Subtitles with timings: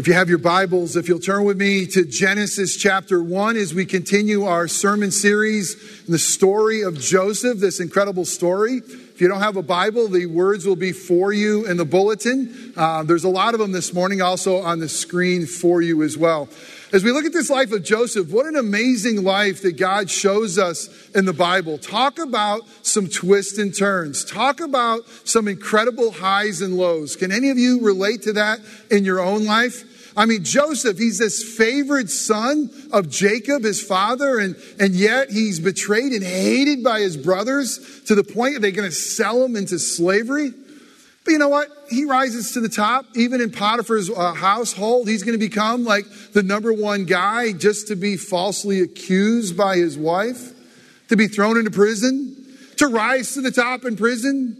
[0.00, 3.74] If you have your Bibles, if you'll turn with me to Genesis chapter 1 as
[3.74, 8.78] we continue our sermon series the story of Joseph, this incredible story.
[8.78, 12.72] If you don't have a Bible, the words will be for you in the bulletin.
[12.74, 16.16] Uh, there's a lot of them this morning also on the screen for you as
[16.16, 16.48] well.
[16.94, 20.58] As we look at this life of Joseph, what an amazing life that God shows
[20.58, 21.76] us in the Bible.
[21.76, 24.24] Talk about some twists and turns.
[24.24, 27.16] Talk about some incredible highs and lows.
[27.16, 28.60] Can any of you relate to that
[28.90, 29.84] in your own life?
[30.16, 35.60] I mean, Joseph, he's this favored son of Jacob, his father, and, and yet he's
[35.60, 39.56] betrayed and hated by his brothers to the point that they're going to sell him
[39.56, 40.52] into slavery.
[41.24, 41.68] But you know what?
[41.90, 43.04] He rises to the top.
[43.14, 47.88] Even in Potiphar's uh, household, he's going to become like the number one guy just
[47.88, 50.52] to be falsely accused by his wife,
[51.08, 52.36] to be thrown into prison,
[52.78, 54.56] to rise to the top in prison,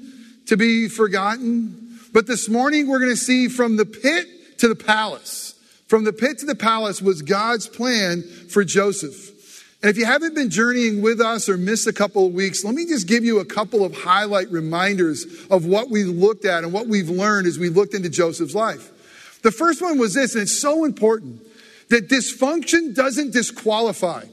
[0.47, 1.99] to be forgotten.
[2.13, 4.29] But this morning, we're going to see from the pit
[4.61, 5.55] to the palace.
[5.87, 9.37] From the pit to the palace was God's plan for Joseph.
[9.83, 12.75] And if you haven't been journeying with us or missed a couple of weeks, let
[12.75, 16.73] me just give you a couple of highlight reminders of what we looked at and
[16.73, 19.41] what we've learned as we looked into Joseph's life.
[19.43, 21.41] The first one was this, and it's so important
[21.89, 24.25] that dysfunction doesn't disqualify.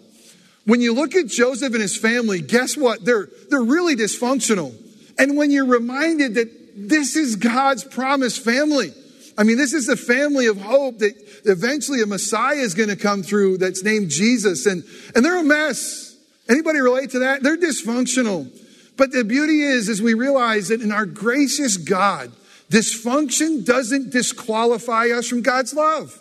[0.66, 3.06] When you look at Joseph and his family, guess what?
[3.06, 4.76] They're, they're really dysfunctional.
[5.18, 8.94] And when you're reminded that this is God's promised family,
[9.38, 11.14] I mean, this is the family of hope that
[11.46, 14.66] eventually a Messiah is going to come through that's named Jesus.
[14.66, 14.84] And,
[15.16, 16.16] and they're a mess.
[16.50, 17.44] Anybody relate to that?
[17.44, 18.50] They're dysfunctional.
[18.98, 22.32] But the beauty is, is we realize that in our gracious God,
[22.72, 26.20] dysfunction doesn't disqualify us from God's love.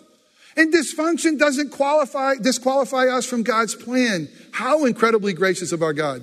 [0.55, 4.29] And dysfunction doesn't qualify, disqualify us from God's plan.
[4.51, 6.21] How incredibly gracious of our God.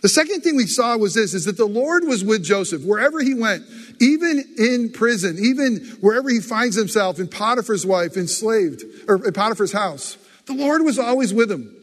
[0.00, 3.20] The second thing we saw was this, is that the Lord was with Joseph wherever
[3.20, 3.64] he went,
[4.00, 9.72] even in prison, even wherever he finds himself in Potiphar's wife, enslaved, or in Potiphar's
[9.72, 10.16] house.
[10.46, 11.74] The Lord was always with him.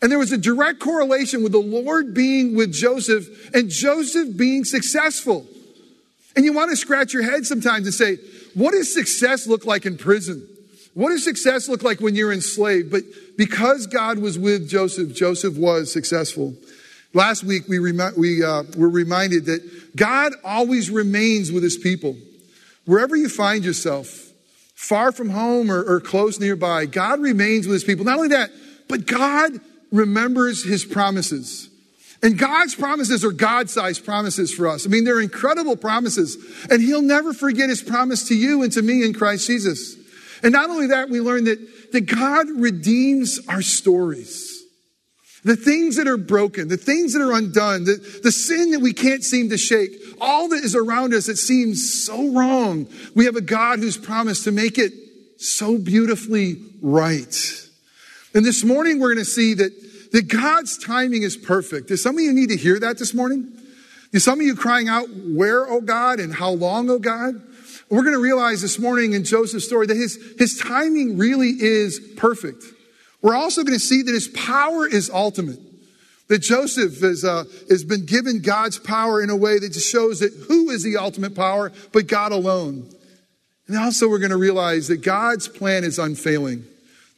[0.00, 4.64] And there was a direct correlation with the Lord being with Joseph and Joseph being
[4.64, 5.46] successful.
[6.34, 8.16] And you want to scratch your head sometimes and say,
[8.54, 10.48] what does success look like in prison?
[10.94, 12.90] What does success look like when you're enslaved?
[12.90, 13.02] But
[13.36, 16.54] because God was with Joseph, Joseph was successful.
[17.14, 22.16] Last week, we, remi- we uh, were reminded that God always remains with his people.
[22.86, 24.32] Wherever you find yourself,
[24.74, 28.04] far from home or, or close nearby, God remains with his people.
[28.04, 28.50] Not only that,
[28.88, 29.52] but God
[29.90, 31.68] remembers his promises.
[32.22, 34.86] And God's promises are God sized promises for us.
[34.86, 36.36] I mean, they're incredible promises.
[36.70, 39.96] And He'll never forget His promise to you and to me in Christ Jesus.
[40.44, 44.51] And not only that, we learn that, that God redeems our stories.
[45.44, 48.92] The things that are broken, the things that are undone, the, the sin that we
[48.92, 52.86] can't seem to shake, all that is around us that seems so wrong,
[53.16, 54.92] we have a God who's promised to make it
[55.38, 57.34] so beautifully right.
[58.34, 61.88] And this morning we're going to see that, that God's timing is perfect.
[61.88, 63.52] Do some of you need to hear that this morning?
[64.12, 67.34] Do some of you crying out, where, oh God, and how long, oh God?
[67.90, 72.00] We're going to realize this morning in Joseph's story that his, his timing really is
[72.16, 72.62] perfect.
[73.22, 75.60] We're also going to see that his power is ultimate.
[76.28, 80.20] That Joseph has, uh, has been given God's power in a way that just shows
[80.20, 82.88] that who is the ultimate power but God alone.
[83.68, 86.64] And also, we're going to realize that God's plan is unfailing.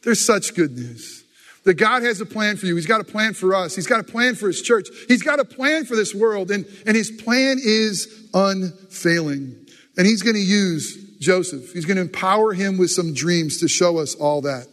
[0.03, 1.23] There's such good news.
[1.63, 2.75] That God has a plan for you.
[2.75, 3.75] He's got a plan for us.
[3.75, 4.87] He's got a plan for His church.
[5.07, 6.51] He's got a plan for this world.
[6.51, 9.55] And, and His plan is unfailing.
[9.97, 11.73] And He's going to use Joseph.
[11.73, 14.67] He's going to empower him with some dreams to show us all that.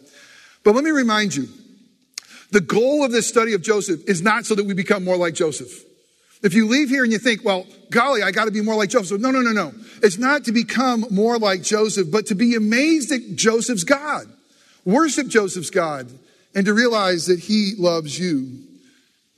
[0.63, 1.47] But let me remind you
[2.51, 5.33] the goal of this study of Joseph is not so that we become more like
[5.33, 5.71] Joseph.
[6.43, 8.89] If you leave here and you think, well, golly, I got to be more like
[8.89, 9.19] Joseph.
[9.21, 9.73] No, no, no, no.
[10.01, 14.25] It's not to become more like Joseph, but to be amazed at Joseph's God,
[14.85, 16.11] worship Joseph's God,
[16.53, 18.59] and to realize that he loves you.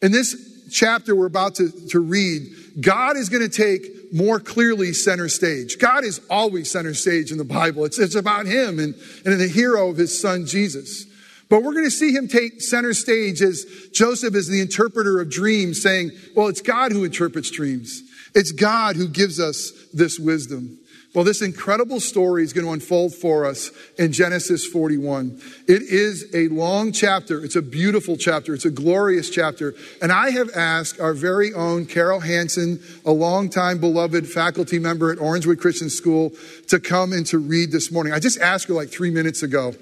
[0.02, 2.48] In this chapter we're about to, to read,
[2.82, 5.78] God is going to take more clearly center stage.
[5.80, 7.86] God is always center stage in the Bible.
[7.86, 11.06] It's, it's about him and, and the hero of his son, Jesus.
[11.50, 15.30] But we're going to see him take center stage as Joseph is the interpreter of
[15.30, 18.02] dreams, saying, well, it's God who interprets dreams.
[18.34, 20.80] It's God who gives us this wisdom.
[21.16, 25.40] Well, this incredible story is going to unfold for us in Genesis 41.
[25.66, 27.42] It is a long chapter.
[27.42, 28.54] It's a beautiful chapter.
[28.54, 29.76] It's a glorious chapter.
[30.02, 35.18] And I have asked our very own Carol Hansen, a longtime beloved faculty member at
[35.18, 36.34] Orangewood Christian School,
[36.68, 38.12] to come and to read this morning.
[38.12, 39.74] I just asked her like three minutes ago.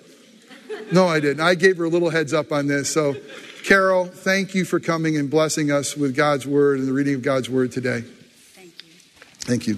[0.92, 1.42] No, I didn't.
[1.42, 2.92] I gave her a little heads up on this.
[2.92, 3.16] So,
[3.64, 7.22] Carol, thank you for coming and blessing us with God's word and the reading of
[7.22, 8.02] God's word today.
[8.02, 8.94] Thank you.
[9.40, 9.78] Thank you.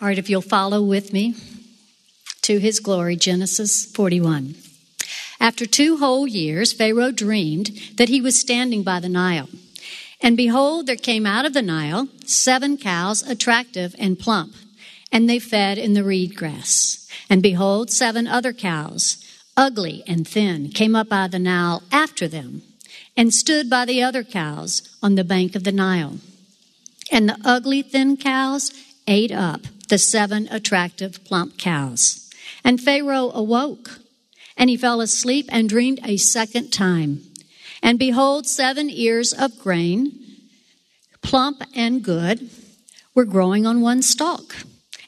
[0.00, 1.34] All right, if you'll follow with me
[2.42, 4.54] to his glory, Genesis 41.
[5.40, 9.48] After two whole years, Pharaoh dreamed that he was standing by the Nile.
[10.20, 14.54] And behold, there came out of the Nile seven cows, attractive and plump,
[15.12, 17.08] and they fed in the reed grass.
[17.30, 19.24] And behold, seven other cows,
[19.56, 22.62] ugly and thin, came up out of the Nile after them,
[23.16, 26.18] and stood by the other cows on the bank of the Nile.
[27.12, 28.72] And the ugly, thin cows
[29.06, 32.30] ate up the seven attractive, plump cows.
[32.64, 34.00] And Pharaoh awoke,
[34.56, 37.22] and he fell asleep and dreamed a second time.
[37.82, 40.18] And behold, seven ears of grain,
[41.22, 42.48] plump and good,
[43.14, 44.56] were growing on one stalk.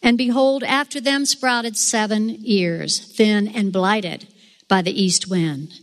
[0.06, 4.28] And behold, after them sprouted seven ears, thin and blighted
[4.68, 5.80] by the east wind.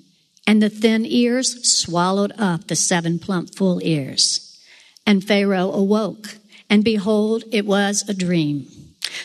[0.47, 4.57] And the thin ears swallowed up the seven plump full ears.
[5.05, 6.37] And Pharaoh awoke,
[6.69, 8.65] and behold, it was a dream.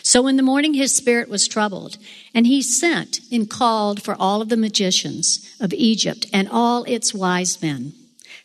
[0.03, 1.97] So in the morning his spirit was troubled,
[2.35, 7.13] and he sent and called for all of the magicians of Egypt and all its
[7.13, 7.93] wise men.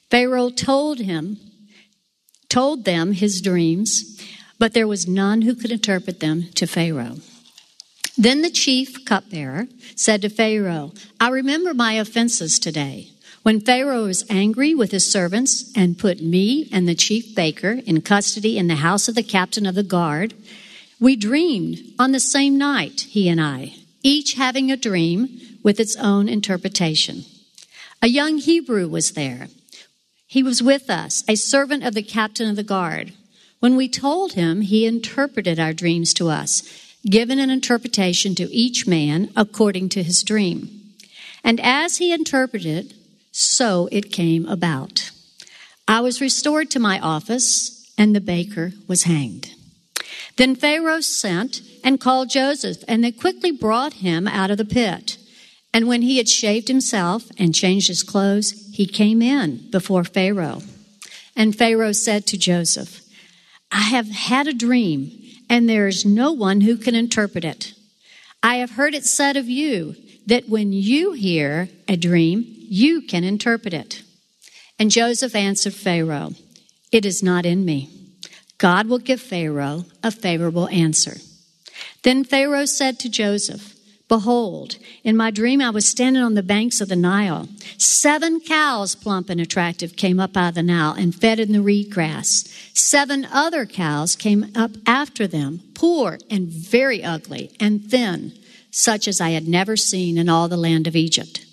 [0.08, 1.36] Pharaoh told him,
[2.48, 4.20] told them his dreams,
[4.58, 7.16] but there was none who could interpret them to Pharaoh.
[8.16, 9.66] Then the chief cupbearer
[9.96, 13.08] said to Pharaoh, I remember my offenses today.
[13.42, 18.00] When Pharaoh was angry with his servants and put me and the chief baker in
[18.00, 20.32] custody in the house of the captain of the guard,
[21.00, 25.96] we dreamed on the same night, he and I, each having a dream with its
[25.96, 27.24] own interpretation.
[28.00, 29.48] A young Hebrew was there.
[30.26, 33.12] He was with us, a servant of the captain of the guard.
[33.64, 36.64] When we told him, he interpreted our dreams to us,
[37.06, 40.68] given an interpretation to each man according to his dream.
[41.42, 42.92] And as he interpreted,
[43.32, 45.10] so it came about.
[45.88, 49.54] I was restored to my office, and the baker was hanged.
[50.36, 55.16] Then Pharaoh sent and called Joseph, and they quickly brought him out of the pit.
[55.72, 60.60] And when he had shaved himself and changed his clothes, he came in before Pharaoh.
[61.34, 63.00] And Pharaoh said to Joseph,
[63.74, 65.10] I have had a dream,
[65.50, 67.74] and there is no one who can interpret it.
[68.40, 73.24] I have heard it said of you that when you hear a dream, you can
[73.24, 74.04] interpret it.
[74.78, 76.34] And Joseph answered Pharaoh,
[76.92, 77.90] It is not in me.
[78.58, 81.16] God will give Pharaoh a favorable answer.
[82.04, 83.73] Then Pharaoh said to Joseph,
[84.06, 87.48] Behold, in my dream I was standing on the banks of the Nile.
[87.78, 91.62] Seven cows, plump and attractive, came up out of the Nile and fed in the
[91.62, 92.44] reed grass.
[92.74, 98.32] Seven other cows came up after them, poor and very ugly and thin,
[98.70, 101.46] such as I had never seen in all the land of Egypt.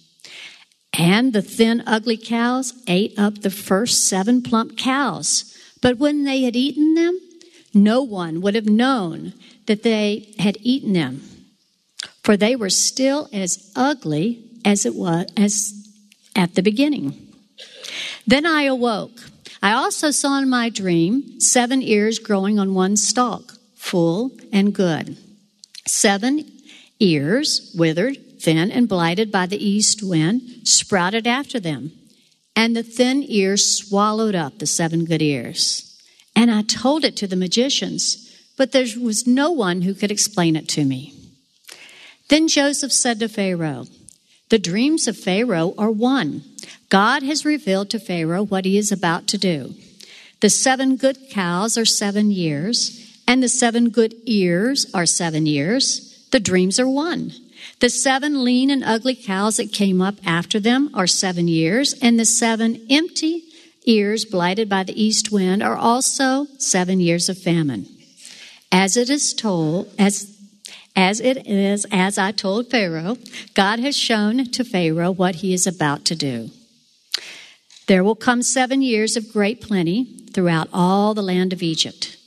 [0.93, 5.57] And the thin, ugly cows ate up the first seven plump cows.
[5.81, 7.17] But when they had eaten them,
[7.73, 9.33] no one would have known
[9.67, 11.21] that they had eaten them,
[12.23, 15.73] for they were still as ugly as it was as
[16.35, 17.27] at the beginning.
[18.25, 19.19] Then I awoke.
[19.61, 25.17] I also saw in my dream seven ears growing on one stalk, full and good.
[25.87, 26.49] Seven
[26.99, 31.91] ears, withered, thin, and blighted by the east wind, sprouted after them
[32.55, 35.99] and the thin ears swallowed up the seven good ears.
[36.35, 40.55] And I told it to the magicians, but there was no one who could explain
[40.55, 41.13] it to me.
[42.31, 43.87] Then Joseph said to Pharaoh,
[44.47, 46.45] The dreams of Pharaoh are one.
[46.87, 49.75] God has revealed to Pharaoh what he is about to do.
[50.39, 56.25] The seven good cows are seven years, and the seven good ears are seven years.
[56.31, 57.33] The dreams are one.
[57.81, 62.17] The seven lean and ugly cows that came up after them are seven years, and
[62.17, 63.43] the seven empty
[63.83, 67.87] ears blighted by the east wind are also seven years of famine.
[68.71, 70.40] As it is told, as
[70.95, 73.17] as it is, as I told Pharaoh,
[73.53, 76.49] God has shown to Pharaoh what he is about to do.
[77.87, 82.17] There will come seven years of great plenty throughout all the land of Egypt.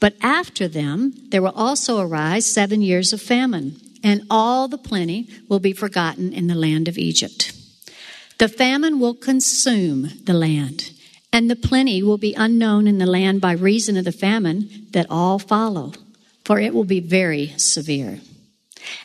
[0.00, 5.28] But after them, there will also arise seven years of famine and all the plenty
[5.48, 7.52] will be forgotten in the land of Egypt.
[8.38, 10.90] The famine will consume the land,
[11.32, 15.06] and the plenty will be unknown in the land by reason of the famine that
[15.08, 15.92] all follow,
[16.52, 18.20] for it will be very severe.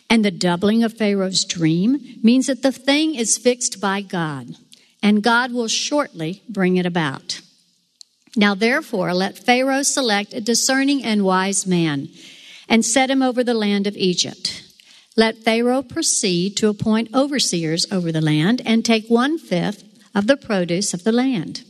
[0.10, 4.58] And the doubling of Pharaoh's dream means that the thing is fixed by God,
[5.02, 7.40] and God will shortly bring it about.
[8.36, 12.10] Now, therefore, let Pharaoh select a discerning and wise man
[12.68, 14.62] and set him over the land of Egypt.
[15.16, 20.36] Let Pharaoh proceed to appoint overseers over the land and take one fifth of the
[20.36, 21.64] produce of the land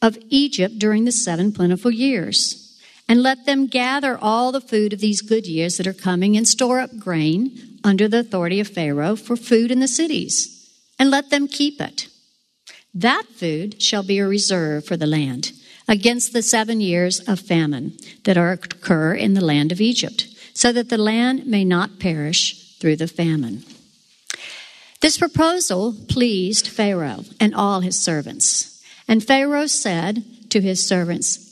[0.00, 2.67] of Egypt during the seven plentiful years.
[3.08, 6.46] And let them gather all the food of these good years that are coming and
[6.46, 11.30] store up grain under the authority of Pharaoh for food in the cities, and let
[11.30, 12.08] them keep it.
[12.92, 15.52] That food shall be a reserve for the land
[15.86, 20.90] against the seven years of famine that occur in the land of Egypt, so that
[20.90, 23.62] the land may not perish through the famine.
[25.00, 28.82] This proposal pleased Pharaoh and all his servants.
[29.06, 31.47] And Pharaoh said to his servants,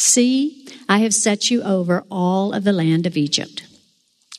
[0.00, 3.64] See, I have set you over all of the land of Egypt.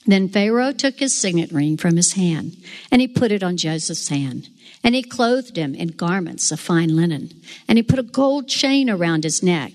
[0.06, 2.58] Then Pharaoh took his signet ring from his hand,
[2.92, 4.50] and he put it on Joseph's hand.
[4.84, 7.32] And he clothed him in garments of fine linen,
[7.68, 9.74] and he put a gold chain around his neck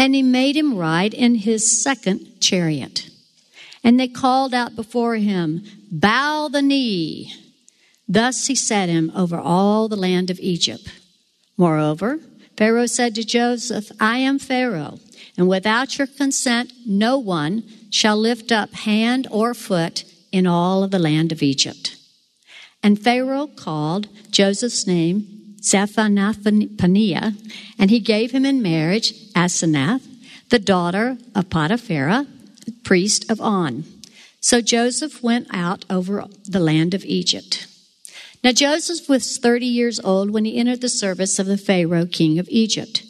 [0.00, 3.10] and he made him ride in his second chariot.
[3.84, 7.34] And they called out before him, Bow the knee.
[8.08, 10.90] Thus he set him over all the land of Egypt.
[11.58, 12.18] Moreover,
[12.56, 15.00] Pharaoh said to Joseph, I am Pharaoh,
[15.40, 20.90] and without your consent, no one shall lift up hand or foot in all of
[20.90, 21.96] the land of Egypt.
[22.82, 27.36] And Pharaoh called Joseph's name Zaphenath-paneah,
[27.78, 30.06] and he gave him in marriage Asenath,
[30.50, 32.26] the daughter of Potiphera,
[32.84, 33.84] priest of On.
[34.42, 37.66] So Joseph went out over the land of Egypt.
[38.44, 42.38] Now Joseph was 30 years old when he entered the service of the Pharaoh, king
[42.38, 43.04] of Egypt.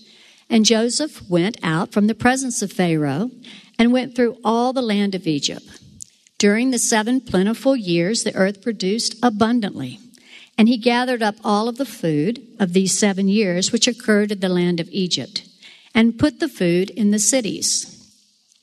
[0.51, 3.31] And Joseph went out from the presence of Pharaoh
[3.79, 5.65] and went through all the land of Egypt.
[6.39, 10.01] During the seven plentiful years, the earth produced abundantly.
[10.59, 14.41] And he gathered up all of the food of these seven years which occurred in
[14.41, 15.47] the land of Egypt
[15.95, 17.97] and put the food in the cities.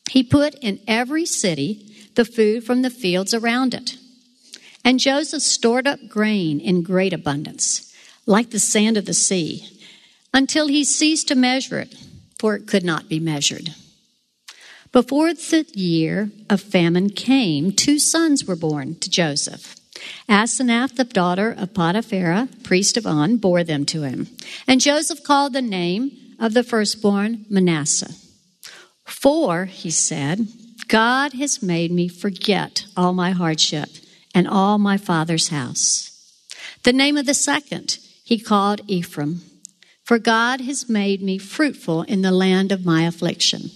[0.09, 3.97] He put in every city the food from the fields around it.
[4.83, 7.93] And Joseph stored up grain in great abundance,
[8.25, 9.76] like the sand of the sea,
[10.33, 11.95] until he ceased to measure it,
[12.39, 13.73] for it could not be measured.
[14.91, 19.75] Before the year of famine came, two sons were born to Joseph.
[20.29, 24.27] Asenath, the daughter of Potiphera, priest of On, bore them to him.
[24.67, 28.13] And Joseph called the name of the firstborn Manasseh.
[29.05, 30.47] For, he said,
[30.87, 33.89] God has made me forget all my hardship
[34.33, 36.11] and all my father's house.
[36.83, 39.41] The name of the second he called Ephraim,
[40.07, 43.71] for God has made me fruitful in the land of my affliction.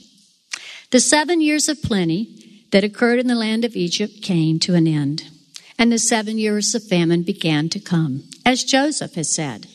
[0.92, 4.88] The seven years of plenty that occurred in the land of Egypt came to an
[4.88, 5.24] end
[5.78, 9.68] and the seven years of famine began to come, as Joseph has said.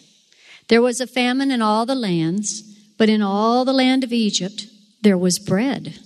[0.68, 2.62] There was a famine in all the lands,
[2.96, 4.66] but in all the land of Egypt
[5.02, 5.98] there was bread.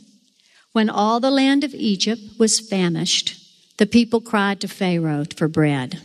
[0.72, 3.36] When all the land of Egypt was famished,
[3.76, 6.00] the people cried to Pharaoh for bread.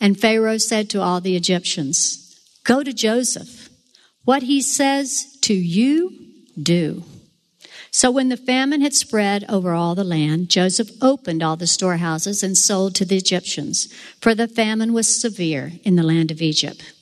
[0.00, 3.68] And Pharaoh said to all the Egyptians, Go to Joseph.
[4.24, 6.12] What he says to you,
[6.60, 7.04] do.
[7.90, 12.42] So when the famine had spread over all the land, Joseph opened all the storehouses
[12.42, 16.92] and sold to the Egyptians, for the famine was severe in the land of Egypt.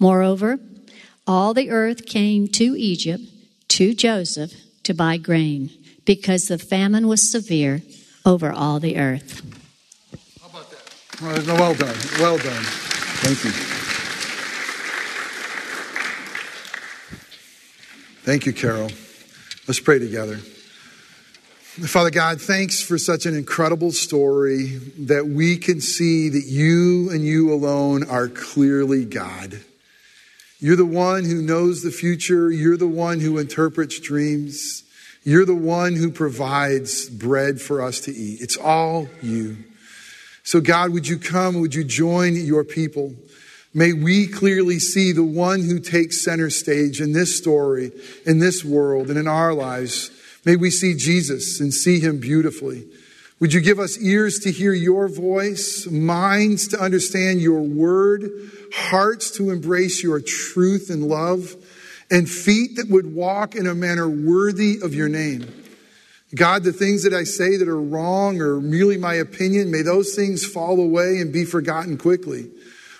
[0.00, 0.58] Moreover,
[1.26, 3.22] all the earth came to Egypt,
[3.68, 5.70] to Joseph, to buy grain,
[6.04, 7.82] because the famine was severe
[8.24, 9.42] over all the earth.
[10.40, 11.58] How about that?
[11.58, 11.96] Well done.
[12.18, 12.64] Well done.
[13.22, 13.75] Thank you.
[18.26, 18.90] Thank you, Carol.
[19.68, 20.38] Let's pray together.
[20.38, 27.24] Father God, thanks for such an incredible story that we can see that you and
[27.24, 29.60] you alone are clearly God.
[30.58, 32.50] You're the one who knows the future.
[32.50, 34.82] You're the one who interprets dreams.
[35.22, 38.40] You're the one who provides bread for us to eat.
[38.40, 39.58] It's all you.
[40.42, 41.60] So, God, would you come?
[41.60, 43.14] Would you join your people?
[43.74, 47.92] May we clearly see the one who takes center stage in this story,
[48.24, 50.10] in this world, and in our lives.
[50.44, 52.86] May we see Jesus and see him beautifully.
[53.38, 58.30] Would you give us ears to hear your voice, minds to understand your word,
[58.72, 61.54] hearts to embrace your truth and love,
[62.10, 65.64] and feet that would walk in a manner worthy of your name?
[66.34, 70.14] God, the things that I say that are wrong or merely my opinion, may those
[70.14, 72.50] things fall away and be forgotten quickly.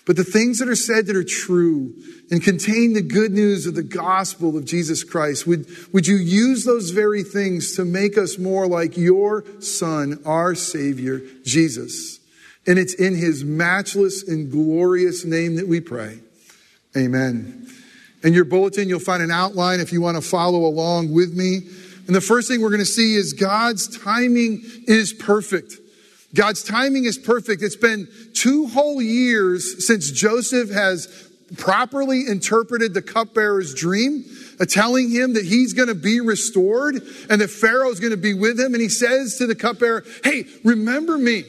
[0.06, 1.92] But the things that are said that are true
[2.30, 6.64] and contain the good news of the gospel of Jesus Christ, would, would you use
[6.64, 12.20] those very things to make us more like your Son, our Savior, Jesus?
[12.68, 16.20] And it's in his matchless and glorious name that we pray.
[16.96, 17.66] Amen.
[18.22, 21.62] In your bulletin, you'll find an outline if you want to follow along with me.
[22.06, 25.74] And the first thing we're going to see is God's timing is perfect.
[26.36, 27.62] God's timing is perfect.
[27.62, 31.08] It's been two whole years since Joseph has
[31.56, 34.24] properly interpreted the cupbearer's dream,
[34.60, 36.96] uh, telling him that he's going to be restored
[37.30, 38.74] and that Pharaoh's going to be with him.
[38.74, 41.44] And he says to the cupbearer, Hey, remember me.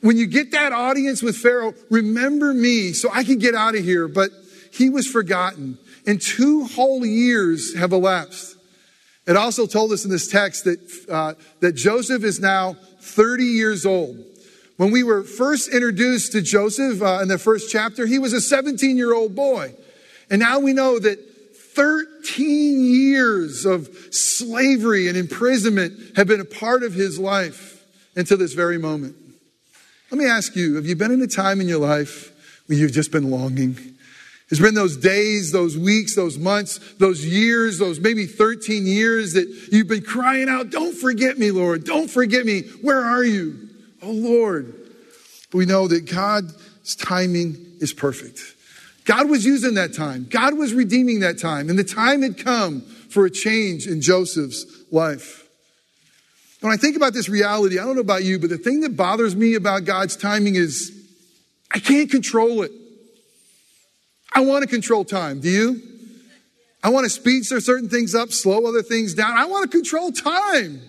[0.00, 3.84] When you get that audience with Pharaoh, remember me so I can get out of
[3.84, 4.08] here.
[4.08, 4.30] But
[4.72, 5.78] he was forgotten.
[6.06, 8.56] And two whole years have elapsed.
[9.30, 13.86] It also told us in this text that, uh, that Joseph is now 30 years
[13.86, 14.18] old.
[14.76, 18.40] When we were first introduced to Joseph uh, in the first chapter, he was a
[18.40, 19.72] 17 year old boy.
[20.30, 21.20] And now we know that
[21.76, 28.54] 13 years of slavery and imprisonment have been a part of his life until this
[28.54, 29.14] very moment.
[30.10, 32.32] Let me ask you have you been in a time in your life
[32.66, 33.96] where you've just been longing?
[34.50, 39.46] It's been those days, those weeks, those months, those years, those maybe 13 years that
[39.70, 41.84] you've been crying out, Don't forget me, Lord.
[41.84, 42.62] Don't forget me.
[42.82, 43.68] Where are you?
[44.02, 44.74] Oh, Lord.
[45.52, 48.40] We know that God's timing is perfect.
[49.04, 52.80] God was using that time, God was redeeming that time, and the time had come
[52.80, 55.48] for a change in Joseph's life.
[56.60, 58.96] When I think about this reality, I don't know about you, but the thing that
[58.96, 60.92] bothers me about God's timing is
[61.72, 62.70] I can't control it.
[64.32, 65.40] I want to control time.
[65.40, 65.82] Do you?
[66.82, 69.36] I want to speed certain things up, slow other things down.
[69.36, 70.80] I want to control time.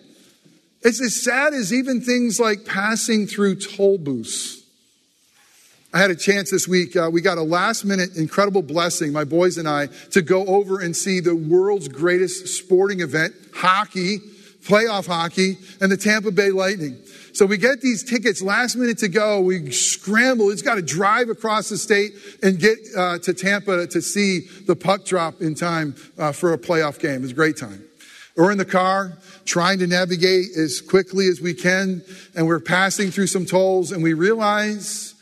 [0.83, 4.61] It's as sad as even things like passing through toll booths.
[5.93, 6.95] I had a chance this week.
[6.95, 10.79] Uh, we got a last minute incredible blessing, my boys and I, to go over
[10.79, 14.19] and see the world's greatest sporting event, hockey,
[14.63, 16.97] playoff hockey, and the Tampa Bay Lightning.
[17.33, 19.39] So we get these tickets last minute to go.
[19.39, 20.49] We scramble.
[20.49, 22.13] It's got to drive across the state
[22.43, 26.57] and get uh, to Tampa to see the puck drop in time uh, for a
[26.57, 27.23] playoff game.
[27.23, 27.83] It's a great time.
[28.35, 32.03] We're in the car trying to navigate as quickly as we can,
[32.35, 35.15] and we're passing through some tolls, and we realize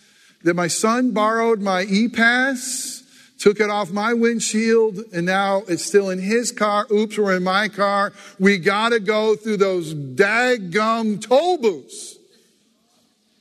[0.44, 2.99] that my son borrowed my e-pass
[3.40, 6.86] took it off my windshield, and now it's still in his car.
[6.92, 8.14] Oops, we're in my car.
[8.38, 12.18] We got to go through those daggum toll booths.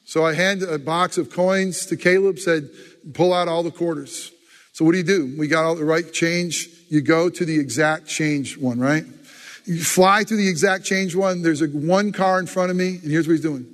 [0.04, 2.70] So I handed a box of coins to Caleb, said,
[3.12, 4.32] pull out all the quarters.
[4.72, 5.34] So what do you do?
[5.36, 6.68] We got all the right change.
[6.88, 9.04] You go to the exact change one, right?
[9.66, 11.42] You fly through the exact change one.
[11.42, 13.66] There's a one car in front of me, and here's what he's doing.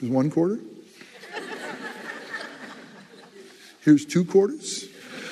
[0.00, 0.60] There's one quarter.
[3.82, 4.88] Here's two quarters.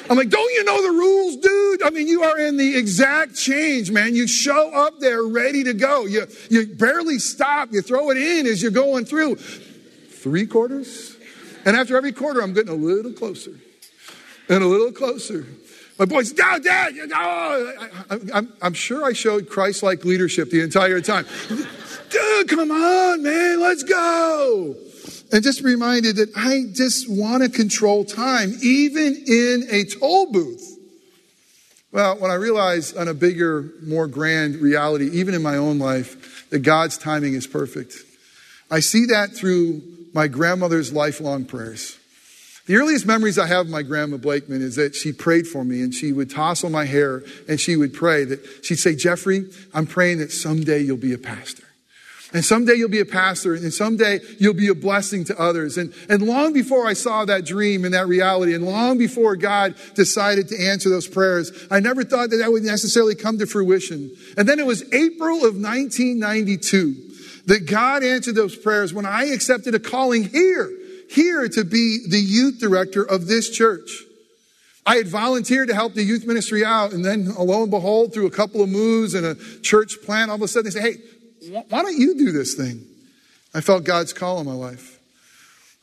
[0.08, 1.82] I'm like, don't you know the rules, dude?
[1.82, 4.14] I mean, you are in the exact change, man.
[4.14, 6.04] You show up there ready to go.
[6.04, 7.72] You, you barely stop.
[7.72, 9.36] You throw it in as you're going through.
[9.36, 11.16] Three quarters?
[11.64, 13.52] And after every quarter, I'm getting a little closer
[14.50, 15.46] and a little closer.
[15.98, 17.72] My boys, Dad, Dad, oh,
[18.34, 21.24] I, am sure I showed Christ like leadership the entire time.
[22.10, 24.76] Dude, come on, man, let's go
[25.32, 30.78] and just reminded that I just want to control time, even in a toll booth.
[31.92, 36.48] Well, when I realized on a bigger, more grand reality, even in my own life,
[36.50, 37.94] that God's timing is perfect,
[38.70, 39.82] I see that through
[40.12, 41.98] my grandmother's lifelong prayers.
[42.66, 45.82] The earliest memories I have of my grandma Blakeman is that she prayed for me
[45.82, 49.86] and she would tousle my hair and she would pray that she'd say, Jeffrey, I'm
[49.86, 51.63] praying that someday you'll be a pastor.
[52.34, 55.78] And someday you'll be a pastor and someday you'll be a blessing to others.
[55.78, 59.76] And, and long before I saw that dream and that reality and long before God
[59.94, 64.10] decided to answer those prayers, I never thought that that would necessarily come to fruition.
[64.36, 67.12] And then it was April of 1992
[67.46, 70.72] that God answered those prayers when I accepted a calling here,
[71.10, 74.02] here to be the youth director of this church.
[74.86, 78.26] I had volunteered to help the youth ministry out, and then lo and behold, through
[78.26, 80.98] a couple of moves and a church plan, all of a sudden they say, hey,
[81.50, 82.84] why don't you do this thing?
[83.54, 84.94] I felt God's call in my life.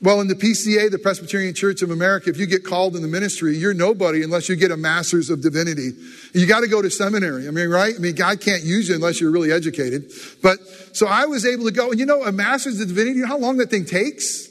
[0.03, 3.07] Well, in the PCA, the Presbyterian Church of America, if you get called in the
[3.07, 5.91] ministry, you're nobody unless you get a master's of divinity.
[6.33, 7.47] You got to go to seminary.
[7.47, 7.93] I mean, right?
[7.95, 10.11] I mean, God can't use you unless you're really educated.
[10.41, 10.57] But
[10.93, 13.27] so I was able to go, and you know, a master's of divinity, you know
[13.27, 14.49] how long that thing takes?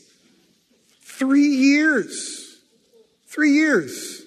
[1.02, 2.58] Three years.
[3.26, 4.22] Three years.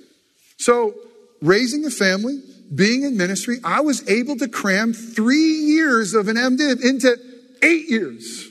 [0.58, 0.94] So
[1.42, 2.42] raising a family,
[2.76, 7.18] being in ministry, I was able to cram three years of an MDiv into
[7.62, 8.50] eight years.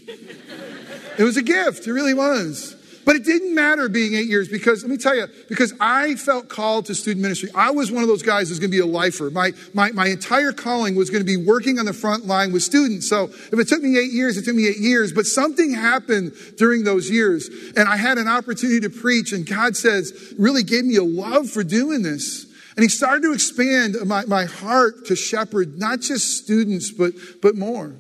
[1.19, 1.87] it was a gift.
[1.87, 2.77] It really was.
[3.05, 6.49] But it didn't matter being eight years because, let me tell you, because I felt
[6.49, 7.51] called to student ministry.
[7.55, 9.29] I was one of those guys who's going to be a lifer.
[9.31, 12.63] My, my, my entire calling was going to be working on the front line with
[12.63, 13.09] students.
[13.09, 15.13] So if it took me eight years, it took me eight years.
[15.13, 17.51] But something happened during those years.
[17.77, 19.33] And I had an opportunity to preach.
[19.33, 22.47] And God says, really gave me a love for doing this.
[22.77, 27.55] And he started to expand my, my heart to shepherd not just students, but, but
[27.55, 27.95] more.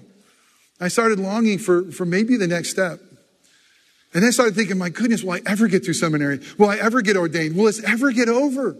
[0.80, 3.00] I started longing for, for maybe the next step.
[4.14, 6.40] And I started thinking, my goodness, will I ever get through seminary?
[6.58, 7.56] Will I ever get ordained?
[7.56, 8.76] Will this ever get over?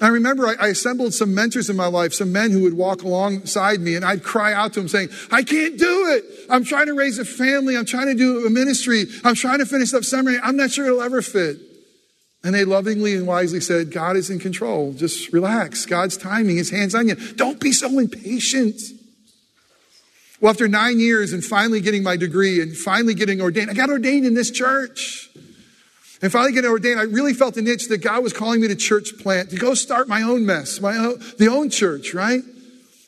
[0.00, 3.02] I remember I, I, assembled some mentors in my life, some men who would walk
[3.02, 6.24] alongside me, and I'd cry out to them saying, I can't do it.
[6.50, 7.76] I'm trying to raise a family.
[7.76, 9.04] I'm trying to do a ministry.
[9.22, 10.40] I'm trying to finish up seminary.
[10.42, 11.58] I'm not sure it'll ever fit.
[12.44, 14.92] And they lovingly and wisely said, God is in control.
[14.92, 15.86] Just relax.
[15.86, 17.14] God's timing, His hands on you.
[17.14, 18.78] Don't be so impatient.
[20.40, 23.88] Well, after nine years and finally getting my degree and finally getting ordained, I got
[23.88, 25.30] ordained in this church.
[26.20, 28.76] And finally getting ordained, I really felt an itch that God was calling me to
[28.76, 32.42] church plant, to go start my own mess, my own, the own church, right?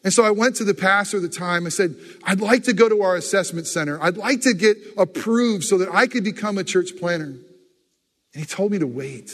[0.03, 1.67] And so I went to the pastor at the time.
[1.67, 4.03] I said, I'd like to go to our assessment center.
[4.03, 7.35] I'd like to get approved so that I could become a church planter.
[8.37, 9.33] And he told me to wait.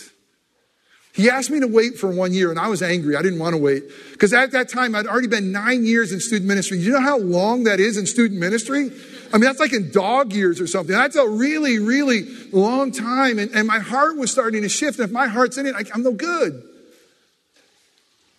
[1.12, 3.16] He asked me to wait for one year, and I was angry.
[3.16, 3.82] I didn't want to wait.
[4.12, 6.78] Because at that time, I'd already been nine years in student ministry.
[6.78, 8.92] You know how long that is in student ministry?
[9.32, 10.94] I mean, that's like in dog years or something.
[10.94, 13.40] That's a really, really long time.
[13.40, 15.00] And, and my heart was starting to shift.
[15.00, 16.62] And if my heart's in it, I, I'm no good.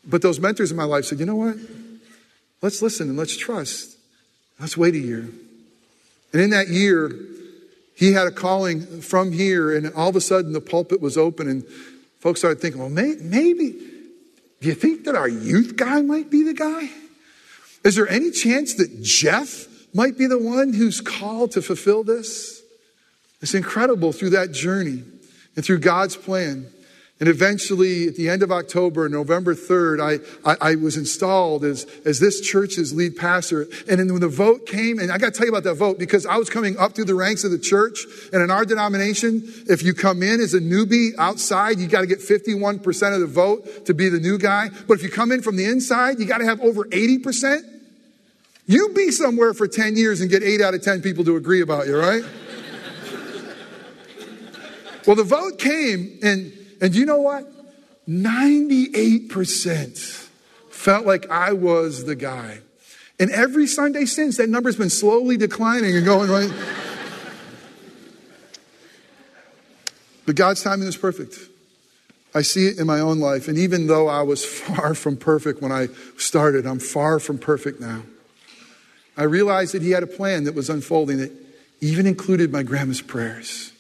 [0.06, 1.58] But those mentors in my life said, you know what?
[2.62, 3.98] Let's listen and let's trust.
[4.62, 5.28] Let's wait a year.
[6.32, 7.12] And in that year,
[7.96, 11.48] he had a calling from here, and all of a sudden the pulpit was open,
[11.48, 11.66] and
[12.20, 13.72] folks started thinking, well, may, maybe,
[14.62, 16.90] do you think that our youth guy might be the guy?
[17.84, 22.62] Is there any chance that Jeff might be the one who's called to fulfill this?
[23.42, 25.04] It's incredible through that journey
[25.56, 26.73] and through God's plan.
[27.24, 31.86] And eventually, at the end of October, November 3rd, I, I, I, was installed as,
[32.04, 33.62] as this church's lead pastor.
[33.88, 35.98] And then when the vote came, and I got to tell you about that vote
[35.98, 38.00] because I was coming up through the ranks of the church.
[38.34, 42.08] And in our denomination, if you come in as a newbie outside, you got to
[42.08, 44.68] get 51% of the vote to be the new guy.
[44.86, 47.62] But if you come in from the inside, you got to have over 80%.
[48.66, 51.62] You be somewhere for 10 years and get 8 out of 10 people to agree
[51.62, 52.24] about you, right?
[55.08, 56.52] well, the vote came, and
[56.84, 57.50] and you know what?
[58.10, 59.98] 98%
[60.70, 62.60] felt like I was the guy.
[63.18, 66.52] And every Sunday since, that number's been slowly declining and going right.
[70.26, 71.38] but God's timing is perfect.
[72.36, 73.48] I see it in my own life.
[73.48, 77.80] And even though I was far from perfect when I started, I'm far from perfect
[77.80, 78.04] now.
[79.16, 81.32] I realized that He had a plan that was unfolding that
[81.80, 83.72] even included my grandma's prayers.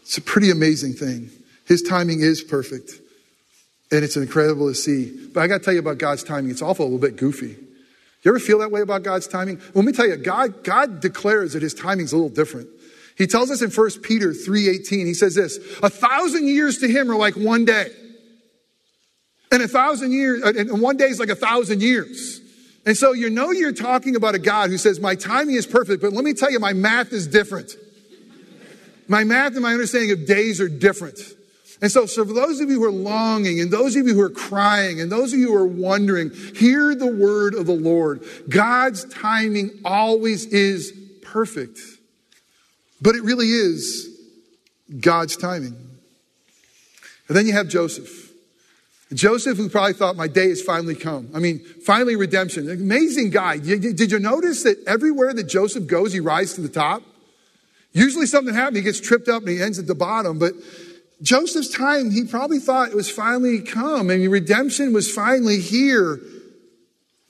[0.00, 1.30] It's a pretty amazing thing.
[1.66, 2.92] His timing is perfect.
[3.90, 5.28] And it's incredible to see.
[5.32, 6.50] But I got to tell you about God's timing.
[6.50, 7.56] It's awful, a little bit goofy.
[8.22, 9.60] You ever feel that way about God's timing?
[9.74, 12.68] Let me tell you, God, God declares that his timing's a little different.
[13.18, 17.10] He tells us in 1 Peter 3.18, he says this, a thousand years to him
[17.10, 17.88] are like one day.
[19.50, 22.40] And a thousand years, and one day is like a thousand years.
[22.86, 26.00] And so you know you're talking about a God who says, my timing is perfect,
[26.00, 27.72] but let me tell you, my math is different.
[29.08, 31.18] My math and my understanding of days are different.
[31.82, 34.20] And so, so for those of you who are longing and those of you who
[34.20, 38.22] are crying and those of you who are wondering, hear the word of the Lord.
[38.48, 40.92] God's timing always is
[41.22, 41.80] perfect.
[43.00, 44.08] But it really is
[45.00, 45.74] God's timing.
[47.26, 48.30] And then you have Joseph.
[49.12, 51.30] Joseph, who probably thought my day has finally come.
[51.34, 52.70] I mean, finally redemption.
[52.70, 53.58] Amazing guy.
[53.58, 57.02] Did you notice that everywhere that Joseph goes, he rises to the top?
[57.92, 60.54] Usually something happens, he gets tripped up and he ends at the bottom, but
[61.22, 66.20] Joseph's time, he probably thought it was finally come and redemption was finally here.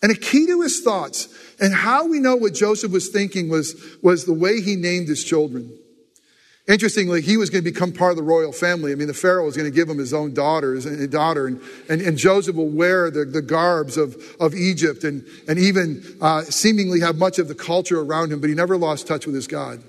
[0.02, 1.28] And a key to his thoughts
[1.60, 5.22] and how we know what Joseph was thinking was, was the way he named his
[5.22, 5.78] children.
[6.68, 8.92] Interestingly, he was going to become part of the royal family.
[8.92, 11.60] I mean, the Pharaoh was going to give him his own daughters and daughter, and,
[11.88, 16.42] and, and Joseph will wear the, the garbs of, of Egypt and, and even uh,
[16.42, 19.48] seemingly have much of the culture around him, but he never lost touch with his
[19.48, 19.82] God.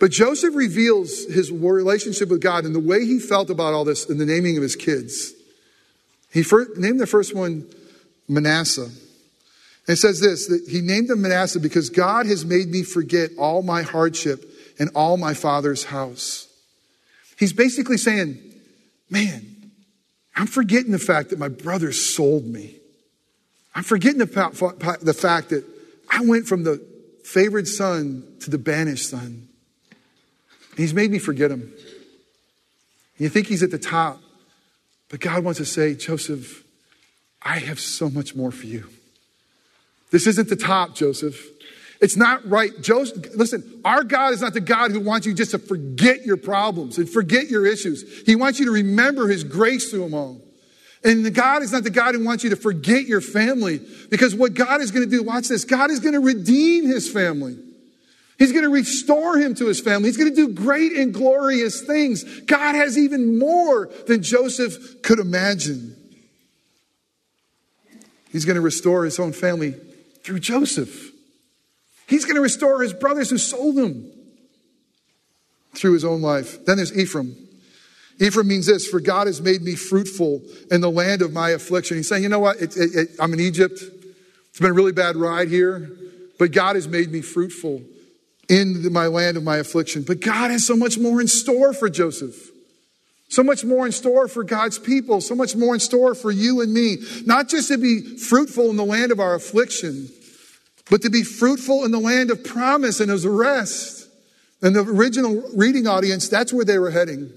[0.00, 4.08] But Joseph reveals his relationship with God and the way he felt about all this
[4.08, 5.32] in the naming of his kids.
[6.32, 7.68] He first, named the first one
[8.28, 8.82] Manasseh.
[8.84, 13.30] And it says this that he named him Manasseh because God has made me forget
[13.38, 14.44] all my hardship
[14.78, 16.46] and all my father's house.
[17.38, 18.38] He's basically saying,
[19.10, 19.72] Man,
[20.36, 22.76] I'm forgetting the fact that my brother sold me.
[23.74, 25.64] I'm forgetting the, the fact that
[26.10, 26.84] I went from the
[27.24, 29.47] favored son to the banished son.
[30.78, 31.72] He's made me forget him.
[33.18, 34.22] You think he's at the top,
[35.08, 36.62] but God wants to say, Joseph,
[37.42, 38.88] I have so much more for you.
[40.12, 41.44] This isn't the top, Joseph.
[42.00, 42.70] It's not right.
[42.80, 46.36] Joseph, listen, our God is not the God who wants you just to forget your
[46.36, 48.22] problems and forget your issues.
[48.24, 50.40] He wants you to remember his grace through them all.
[51.02, 54.54] And God is not the God who wants you to forget your family because what
[54.54, 57.56] God is going to do, watch this, God is going to redeem his family.
[58.38, 60.08] He's going to restore him to his family.
[60.08, 62.22] He's going to do great and glorious things.
[62.42, 65.96] God has even more than Joseph could imagine.
[68.30, 69.74] He's going to restore his own family
[70.22, 71.10] through Joseph.
[72.06, 74.08] He's going to restore his brothers who sold him
[75.74, 76.64] through his own life.
[76.64, 77.34] Then there's Ephraim.
[78.20, 81.96] Ephraim means this for God has made me fruitful in the land of my affliction.
[81.96, 82.58] He's saying, you know what?
[82.58, 83.80] It, it, it, I'm in Egypt.
[84.50, 85.90] It's been a really bad ride here,
[86.38, 87.82] but God has made me fruitful
[88.48, 90.02] in my land of my affliction.
[90.02, 92.50] But God has so much more in store for Joseph.
[93.30, 96.62] So much more in store for God's people, so much more in store for you
[96.62, 96.96] and me.
[97.26, 100.08] Not just to be fruitful in the land of our affliction,
[100.90, 104.08] but to be fruitful in the land of promise and of rest.
[104.62, 107.30] And the original reading audience, that's where they were heading.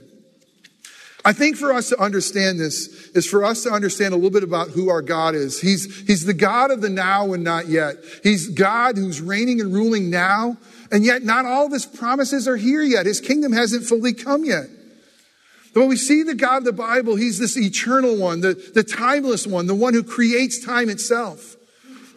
[1.23, 4.43] I think for us to understand this is for us to understand a little bit
[4.43, 5.61] about who our God is.
[5.61, 7.97] He's, he's the God of the now and not yet.
[8.23, 10.57] He's God who's reigning and ruling now,
[10.91, 13.05] and yet not all of his promises are here yet.
[13.05, 14.65] His kingdom hasn't fully come yet.
[15.73, 18.83] But when we see the God of the Bible, he's this eternal one, the, the
[18.83, 21.55] timeless one, the one who creates time itself.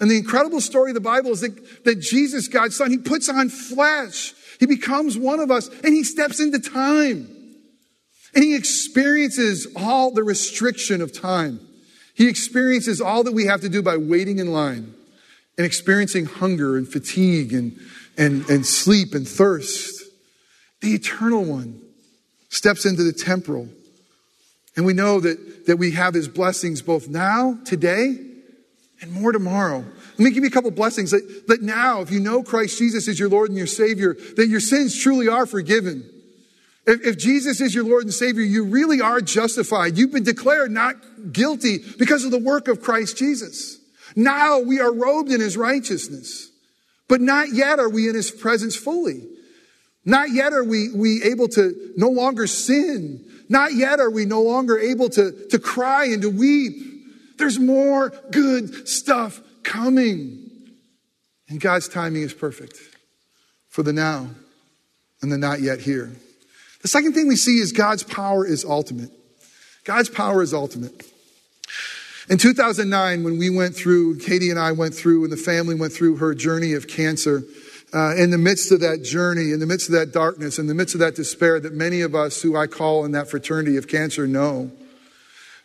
[0.00, 3.28] And the incredible story of the Bible is that, that Jesus, God's son, he puts
[3.28, 4.34] on flesh.
[4.58, 7.30] He becomes one of us and he steps into time.
[8.34, 11.60] And he experiences all the restriction of time.
[12.16, 14.92] He experiences all that we have to do by waiting in line
[15.56, 17.78] and experiencing hunger and fatigue and,
[18.16, 20.02] and, and sleep and thirst.
[20.80, 21.80] The eternal one
[22.48, 23.68] steps into the temporal.
[24.76, 28.16] And we know that, that we have his blessings both now, today,
[29.00, 29.84] and more tomorrow.
[30.18, 33.08] Let me give you a couple blessings that, that now, if you know Christ Jesus
[33.08, 36.08] is your Lord and your Savior, that your sins truly are forgiven.
[36.86, 39.96] If, if Jesus is your Lord and Savior, you really are justified.
[39.96, 40.96] You've been declared not
[41.32, 43.78] guilty because of the work of Christ Jesus.
[44.16, 46.50] Now we are robed in his righteousness,
[47.08, 49.22] but not yet are we in his presence fully.
[50.04, 53.24] Not yet are we, we able to no longer sin.
[53.48, 56.74] Not yet are we no longer able to, to cry and to weep.
[57.38, 60.50] There's more good stuff coming.
[61.48, 62.78] And God's timing is perfect
[63.68, 64.28] for the now
[65.22, 66.12] and the not yet here.
[66.82, 69.10] The second thing we see is God's power is ultimate.
[69.84, 71.06] God's power is ultimate.
[72.30, 75.92] In 2009, when we went through, Katie and I went through, and the family went
[75.92, 77.42] through her journey of cancer,
[77.92, 80.74] uh, in the midst of that journey, in the midst of that darkness, in the
[80.74, 83.88] midst of that despair that many of us who I call in that fraternity of
[83.88, 84.72] cancer know,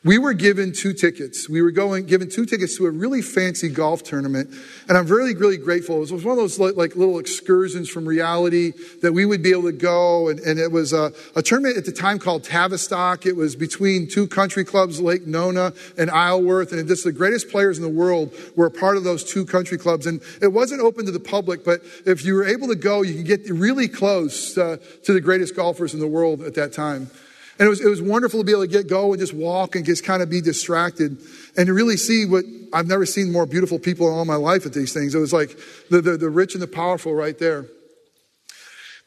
[0.05, 1.49] we were given two tickets.
[1.49, 4.49] We were going, given two tickets to a really fancy golf tournament.
[4.87, 5.97] And I'm really, really grateful.
[5.97, 9.63] It was one of those like little excursions from reality that we would be able
[9.63, 10.29] to go.
[10.29, 13.25] And, and it was a, a, tournament at the time called Tavistock.
[13.25, 16.71] It was between two country clubs, Lake Nona and Isleworth.
[16.71, 19.77] And just the greatest players in the world were a part of those two country
[19.77, 20.07] clubs.
[20.07, 23.15] And it wasn't open to the public, but if you were able to go, you
[23.15, 27.11] could get really close uh, to the greatest golfers in the world at that time.
[27.59, 29.75] And it was, it was wonderful to be able to get go and just walk
[29.75, 31.17] and just kind of be distracted
[31.57, 34.65] and to really see what I've never seen more beautiful people in all my life
[34.65, 35.13] at these things.
[35.13, 35.57] It was like
[35.89, 37.65] the, the, the rich and the powerful right there.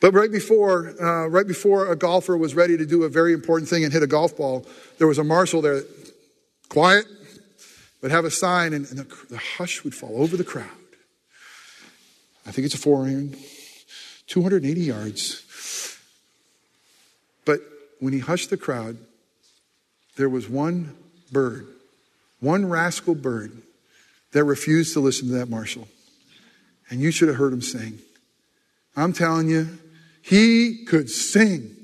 [0.03, 3.71] But right before, uh, right before a golfer was ready to do a very important
[3.71, 4.67] thing and hit a golf ball,
[4.99, 5.83] there was a marshal there,
[6.69, 7.07] quiet,
[8.03, 10.67] but have a sign and, and the, the hush would fall over the crowd.
[12.45, 13.35] I think it's a four iron,
[14.27, 15.99] 280 yards.
[17.45, 17.61] But
[18.03, 18.99] when he hushed the crowd,
[20.17, 20.93] there was one
[21.31, 21.69] bird,
[22.41, 23.63] one rascal bird
[24.33, 25.87] that refused to listen to that marshal.
[26.91, 28.01] And you should have heard him sing.
[28.97, 29.79] I'm telling you,
[30.21, 31.77] he could sing.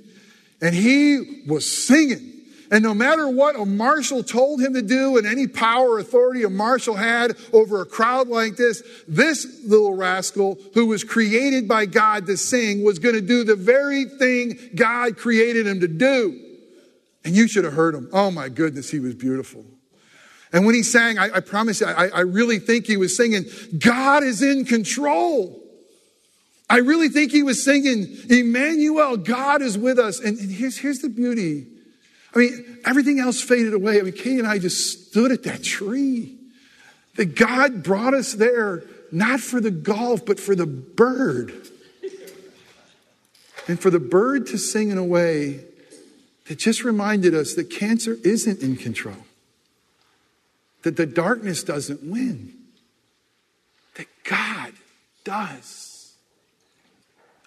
[0.61, 2.38] And he was singing.
[2.71, 6.43] And no matter what a marshal told him to do and any power or authority
[6.43, 11.87] a marshal had over a crowd like this, this little rascal who was created by
[11.87, 16.39] God to sing was going to do the very thing God created him to do.
[17.25, 18.11] And you should have heard him.
[18.13, 19.65] Oh my goodness, he was beautiful.
[20.53, 23.45] And when he sang, I, I promise you, I, I really think he was singing,
[23.79, 25.63] God is in control.
[26.71, 30.21] I really think he was singing, Emmanuel, God is with us.
[30.21, 31.67] And, and here's, here's the beauty
[32.35, 33.99] I mean, everything else faded away.
[33.99, 36.35] I mean, Katie and I just stood at that tree.
[37.17, 41.53] That God brought us there, not for the golf, but for the bird.
[43.67, 45.65] And for the bird to sing in a way
[46.47, 49.27] that just reminded us that cancer isn't in control,
[50.83, 52.55] that the darkness doesn't win,
[53.97, 54.73] that God
[55.25, 56.15] does.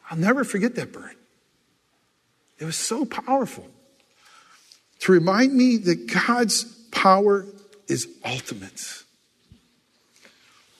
[0.09, 1.15] I'll never forget that bird.
[2.59, 3.67] It was so powerful
[5.01, 7.45] to remind me that God's power
[7.87, 9.03] is ultimate.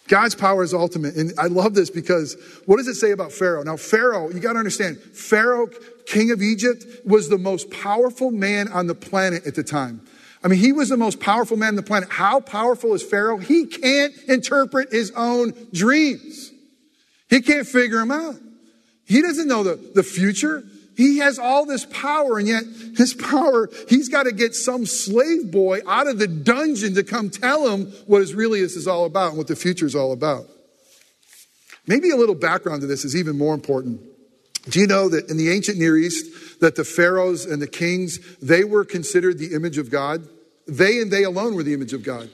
[0.07, 1.15] God's power is ultimate.
[1.15, 3.63] And I love this because what does it say about Pharaoh?
[3.63, 5.69] Now, Pharaoh, you got to understand, Pharaoh,
[6.05, 10.01] king of Egypt, was the most powerful man on the planet at the time.
[10.43, 12.10] I mean, he was the most powerful man on the planet.
[12.10, 13.38] How powerful is Pharaoh?
[13.38, 16.51] He can't interpret his own dreams.
[17.29, 18.36] He can't figure them out.
[19.05, 20.63] He doesn't know the, the future.
[20.95, 22.63] He has all this power, and yet
[22.97, 27.30] his power, he's got to get some slave boy out of the dungeon to come
[27.30, 30.12] tell him what is really this is all about and what the future is all
[30.12, 30.47] about.
[31.88, 34.01] Maybe a little background to this is even more important.
[34.69, 38.19] Do you know that in the ancient Near East, that the pharaohs and the kings,
[38.38, 40.27] they were considered the image of God?
[40.67, 42.30] They and they alone were the image of God.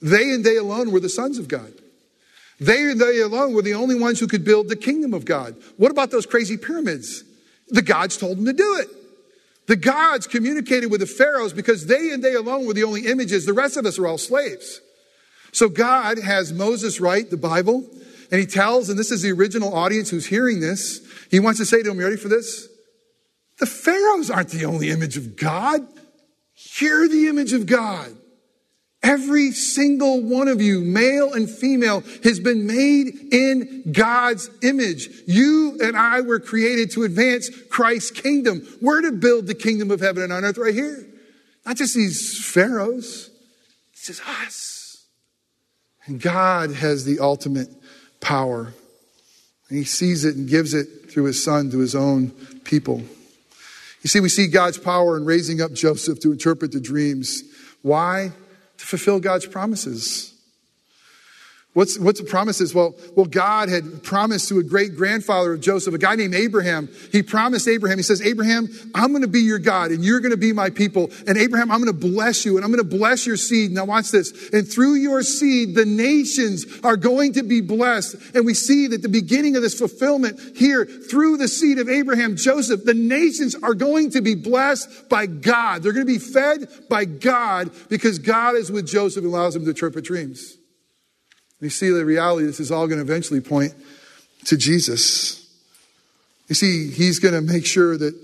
[0.00, 1.72] They and they alone were the sons of God.
[2.60, 5.56] They and they alone were the only ones who could build the kingdom of God.
[5.76, 7.22] What about those crazy pyramids?
[7.70, 8.88] The gods told them to do it.
[9.66, 13.44] The gods communicated with the pharaohs because they and they alone were the only images.
[13.44, 14.80] The rest of us are all slaves.
[15.52, 17.86] So God has Moses write the Bible,
[18.30, 21.00] and he tells, and this is the original audience who's hearing this,
[21.30, 22.68] he wants to say to them, you ready for this?
[23.58, 25.86] The pharaohs aren't the only image of God.
[26.78, 28.16] You're the image of God.
[29.02, 35.08] Every single one of you, male and female, has been made in God's image.
[35.26, 38.66] You and I were created to advance Christ's kingdom.
[38.82, 41.06] We're to build the kingdom of heaven and on earth right here.
[41.64, 43.30] Not just these pharaohs,
[43.92, 45.06] it's just us.
[46.06, 47.68] And God has the ultimate
[48.20, 48.72] power.
[49.68, 52.30] And he sees it and gives it through his son to his own
[52.64, 53.02] people.
[54.02, 57.42] You see, we see God's power in raising up Joseph to interpret the dreams.
[57.82, 58.32] Why?
[58.78, 60.32] To fulfill God's promises.
[61.74, 62.74] What's, what's the promises?
[62.74, 66.88] Well, well, God had promised to a great grandfather of Joseph, a guy named Abraham.
[67.12, 70.32] He promised Abraham, he says, Abraham, I'm going to be your God and you're going
[70.32, 71.10] to be my people.
[71.28, 73.70] And Abraham, I'm going to bless you and I'm going to bless your seed.
[73.70, 74.50] Now watch this.
[74.52, 78.16] And through your seed, the nations are going to be blessed.
[78.34, 82.34] And we see that the beginning of this fulfillment here through the seed of Abraham,
[82.34, 85.84] Joseph, the nations are going to be blessed by God.
[85.84, 89.62] They're going to be fed by God because God is with Joseph and allows him
[89.62, 90.57] to interpret dreams.
[91.60, 93.74] We see the reality, this is all going to eventually point
[94.44, 95.44] to Jesus.
[96.48, 98.14] You see, he's going to make sure that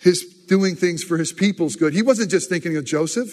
[0.00, 1.94] his doing things for his people's good.
[1.94, 3.30] He wasn't just thinking of Joseph.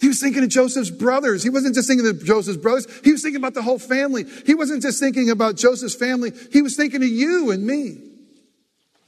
[0.00, 1.42] He was thinking of Joseph's brothers.
[1.42, 2.86] He wasn't just thinking of Joseph's brothers.
[3.02, 4.24] He was thinking about the whole family.
[4.44, 6.32] He wasn't just thinking about Joseph's family.
[6.52, 7.98] He was thinking of you and me.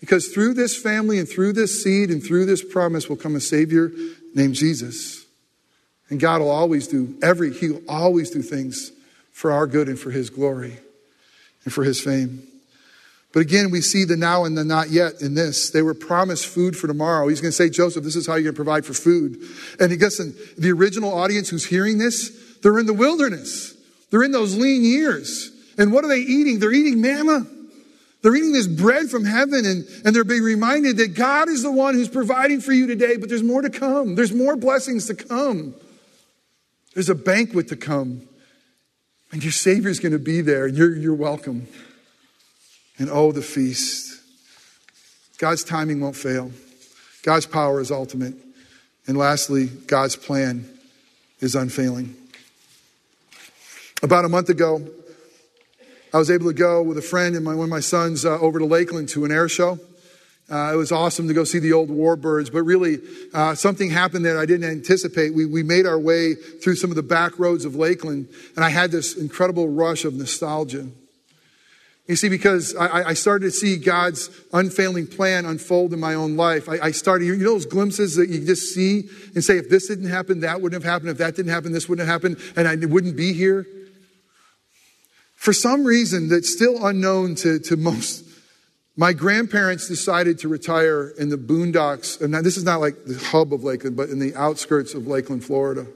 [0.01, 3.41] Because through this family and through this seed and through this promise will come a
[3.41, 3.91] Savior
[4.35, 5.25] named Jesus.
[6.11, 8.93] And God will always do every, He will always do things
[9.35, 10.79] for our good and for His glory
[11.65, 12.47] and for His fame.
[13.33, 15.71] But again, we see the now and the not yet in this.
[15.71, 17.27] They were promised food for tomorrow.
[17.27, 19.43] He's going to say, Joseph, this is how you're going to provide for food.
[19.81, 22.31] And he listen, the original audience who's hearing this,
[22.63, 23.75] they're in the wilderness.
[24.11, 25.51] They're in those lean years.
[25.77, 26.61] And what are they eating?
[26.61, 27.45] They're eating manna.
[28.23, 31.73] They're eating this bread from heaven and, and they're being reminded that God is the
[31.73, 34.15] one who's providing for you today, but there's more to come.
[34.15, 35.75] There's more blessings to come.
[36.95, 38.29] There's a banquet to come.
[39.35, 41.67] And your Savior's going to be there, you're, you're welcome.
[42.99, 44.23] And oh, the feast.
[45.39, 46.53] God's timing won't fail.
[47.25, 48.35] God's power is ultimate.
[49.09, 50.69] And lastly, God's plan
[51.41, 52.15] is unfailing.
[54.05, 54.87] About a month ago,
[56.13, 58.39] I was able to go with a friend and my, one of my sons uh,
[58.39, 59.81] over to Lakeland to an air show.
[60.51, 62.99] Uh, it was awesome to go see the old warbirds, but really
[63.33, 65.33] uh, something happened that I didn't anticipate.
[65.33, 68.69] We, we made our way through some of the back roads of Lakeland, and I
[68.69, 70.87] had this incredible rush of nostalgia.
[72.07, 76.37] You see, because I, I started to see God's unfailing plan unfold in my own
[76.37, 76.69] life.
[76.69, 79.89] I, I started, you know, those glimpses that you just see and say, if this
[79.89, 81.09] didn't happen, that wouldn't have happened.
[81.09, 83.67] If that didn't happen, this wouldn't have happened, and I wouldn't be here.
[85.35, 88.24] For some reason that's still unknown to, to most
[88.97, 93.53] my grandparents decided to retire in the boondocks, and this is not like the hub
[93.53, 95.87] of Lakeland, but in the outskirts of Lakeland, Florida.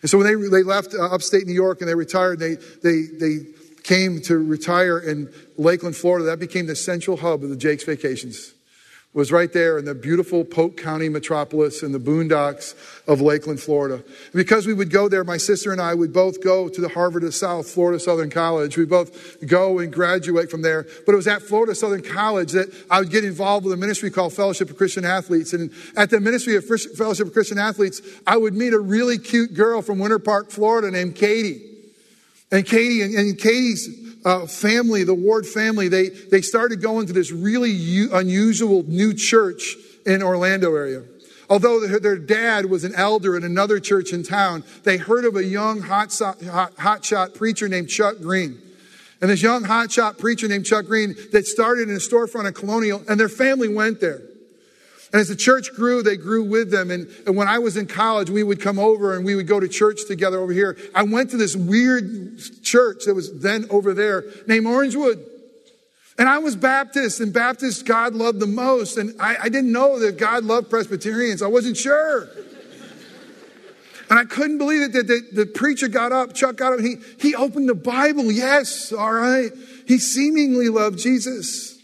[0.00, 3.02] And so when they, they left uh, upstate New York and they retired, they, they,
[3.02, 3.38] they
[3.82, 6.24] came to retire in Lakeland, Florida.
[6.26, 8.54] That became the central hub of the Jake's Vacations.
[9.14, 12.74] Was right there in the beautiful Polk County metropolis in the boondocks
[13.08, 14.04] of Lakeland, Florida.
[14.34, 17.24] Because we would go there, my sister and I would both go to the Harvard
[17.24, 18.76] of South, Florida Southern College.
[18.76, 20.86] We both go and graduate from there.
[21.06, 24.10] But it was at Florida Southern College that I would get involved with a ministry
[24.10, 25.54] called Fellowship of Christian Athletes.
[25.54, 29.54] And at the ministry of Fellowship of Christian Athletes, I would meet a really cute
[29.54, 31.64] girl from Winter Park, Florida named Katie.
[32.52, 37.12] And Katie and, and Katie's uh, family, the Ward family, they, they started going to
[37.12, 41.02] this really u- unusual new church in Orlando area.
[41.50, 45.44] Although their dad was an elder in another church in town, they heard of a
[45.44, 48.60] young hotshot hot, hot preacher named Chuck Green.
[49.20, 53.02] And this young hotshot preacher named Chuck Green that started in a storefront in Colonial,
[53.08, 54.22] and their family went there.
[55.12, 56.90] And as the church grew, they grew with them.
[56.90, 59.58] And, and, when I was in college, we would come over and we would go
[59.58, 60.76] to church together over here.
[60.94, 65.24] I went to this weird church that was then over there named Orangewood.
[66.18, 68.98] And I was Baptist, and Baptist God loved the most.
[68.98, 71.42] And I, I didn't know that God loved Presbyterians.
[71.42, 72.28] I wasn't sure.
[74.10, 76.96] And I couldn't believe it that the, the preacher got up, Chuck got up, he,
[77.20, 78.32] he opened the Bible.
[78.32, 79.50] Yes, all right.
[79.86, 81.77] He seemingly loved Jesus.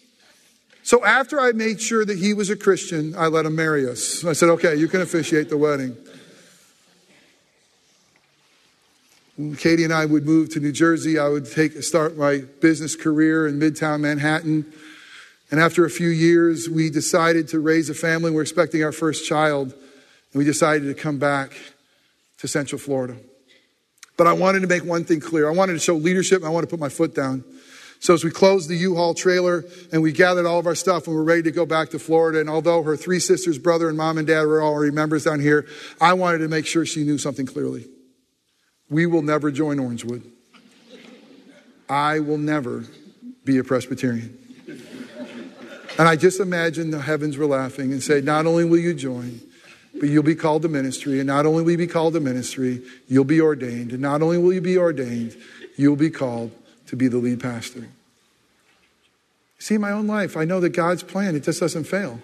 [0.84, 4.22] So after I made sure that he was a Christian, I let him marry us.
[4.22, 5.96] I said, okay, you can officiate the wedding.
[9.56, 13.48] Katie and I would move to New Jersey, I would take, start my business career
[13.48, 14.70] in Midtown Manhattan.
[15.50, 18.30] And after a few years, we decided to raise a family.
[18.30, 19.72] We're expecting our first child.
[19.72, 21.56] And we decided to come back
[22.38, 23.16] to Central Florida.
[24.18, 25.48] But I wanted to make one thing clear.
[25.48, 26.44] I wanted to show leadership.
[26.44, 27.42] I wanted to put my foot down.
[28.00, 31.16] So as we closed the U-Haul trailer and we gathered all of our stuff and
[31.16, 34.18] we're ready to go back to Florida, and although her three sisters, brother, and mom
[34.18, 35.66] and dad were already members down here,
[36.00, 37.86] I wanted to make sure she knew something clearly.
[38.90, 40.22] We will never join Orangewood.
[41.88, 42.84] I will never
[43.44, 44.38] be a Presbyterian.
[45.98, 49.40] And I just imagine the heavens were laughing and say, not only will you join,
[50.00, 51.20] but you'll be called to ministry.
[51.20, 53.92] And not only will you be called to ministry, you'll be ordained.
[53.92, 55.36] And not only will you be ordained,
[55.76, 56.50] you'll be called
[56.86, 57.88] to be the lead pastor.
[59.58, 62.20] See, my own life, I know that God's plan, it just doesn't fail.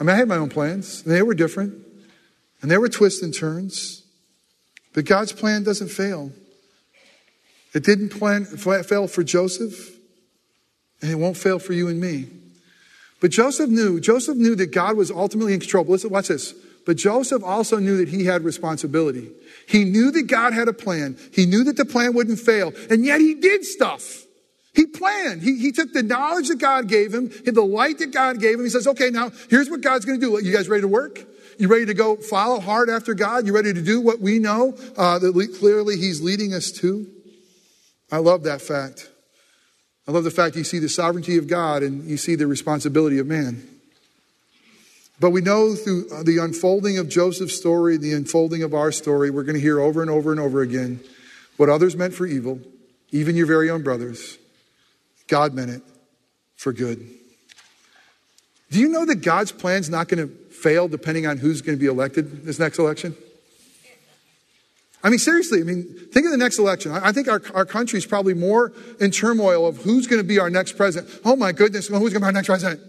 [0.00, 1.74] I mean, I had my own plans, and they were different,
[2.62, 4.02] and there were twists and turns,
[4.94, 6.32] but God's plan doesn't fail.
[7.74, 9.96] It didn't plan, fail for Joseph,
[11.02, 12.28] and it won't fail for you and me.
[13.20, 15.84] But Joseph knew, Joseph knew that God was ultimately in control.
[15.84, 16.54] But listen, watch this.
[16.86, 19.28] But Joseph also knew that he had responsibility.
[19.68, 21.18] He knew that God had a plan.
[21.32, 22.72] He knew that the plan wouldn't fail.
[22.88, 24.22] And yet he did stuff.
[24.72, 25.42] He planned.
[25.42, 28.64] He, he took the knowledge that God gave him, the light that God gave him.
[28.64, 30.44] He says, okay, now here's what God's going to do.
[30.44, 31.18] You guys ready to work?
[31.58, 33.46] You ready to go follow hard after God?
[33.46, 37.06] You ready to do what we know uh, that clearly he's leading us to?
[38.12, 39.10] I love that fact.
[40.06, 43.18] I love the fact you see the sovereignty of God and you see the responsibility
[43.18, 43.75] of man.
[45.18, 49.30] But we know through uh, the unfolding of Joseph's story, the unfolding of our story,
[49.30, 51.00] we're going to hear over and over and over again
[51.56, 52.60] what others meant for evil,
[53.10, 54.38] even your very own brothers,
[55.26, 55.82] God meant it
[56.54, 57.08] for good.
[58.70, 61.80] Do you know that God's plan's not going to fail depending on who's going to
[61.80, 63.16] be elected this next election?
[65.02, 66.90] I mean, seriously, I mean, think of the next election.
[66.90, 70.40] I think our, our country is probably more in turmoil of who's going to be
[70.40, 71.20] our next president.
[71.24, 72.80] Oh my goodness, who's going to be our next president?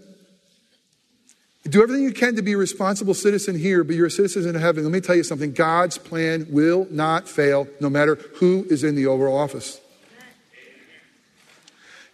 [1.68, 4.60] Do everything you can to be a responsible citizen here, but you're a citizen in
[4.60, 4.84] heaven.
[4.84, 8.94] Let me tell you something God's plan will not fail, no matter who is in
[8.94, 9.80] the Oval Office.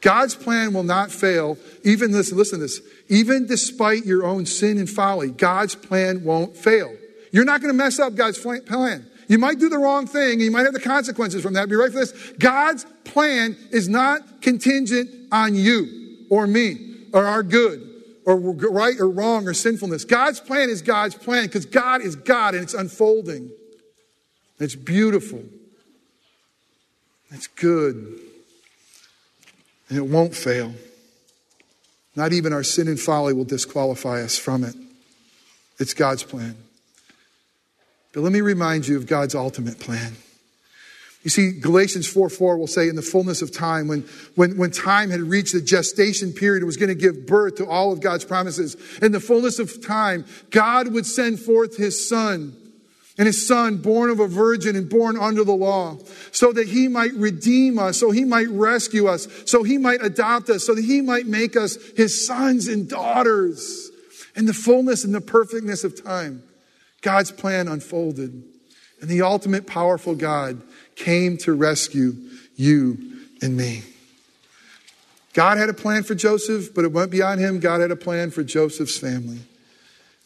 [0.00, 4.78] God's plan will not fail, even listen, listen to this, even despite your own sin
[4.78, 6.94] and folly, God's plan won't fail.
[7.32, 9.06] You're not going to mess up God's plan.
[9.28, 11.68] You might do the wrong thing, and you might have the consequences from that.
[11.68, 12.12] Be ready for this.
[12.38, 17.93] God's plan is not contingent on you or me or our good
[18.26, 20.04] or right or wrong or sinfulness.
[20.04, 23.50] God's plan is God's plan because God is God and it's unfolding.
[24.58, 25.44] It's beautiful.
[27.30, 28.18] It's good.
[29.88, 30.72] And it won't fail.
[32.16, 34.74] Not even our sin and folly will disqualify us from it.
[35.78, 36.56] It's God's plan.
[38.12, 40.14] But let me remind you of God's ultimate plan.
[41.24, 44.02] You see, Galatians 4 4 will say, in the fullness of time, when,
[44.34, 47.66] when, when time had reached the gestation period, it was going to give birth to
[47.66, 48.76] all of God's promises.
[49.00, 52.54] In the fullness of time, God would send forth his son,
[53.16, 55.96] and his son, born of a virgin and born under the law,
[56.30, 60.50] so that he might redeem us, so he might rescue us, so he might adopt
[60.50, 63.90] us, so that he might make us his sons and daughters.
[64.36, 66.42] In the fullness and the perfectness of time,
[67.00, 68.42] God's plan unfolded.
[69.00, 70.62] And the ultimate powerful God
[70.96, 72.14] came to rescue
[72.56, 72.98] you
[73.42, 73.82] and me.
[75.34, 77.58] God had a plan for Joseph, but it went beyond him.
[77.58, 79.40] God had a plan for Joseph's family.